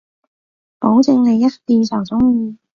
[0.79, 2.57] 保證你一試就中意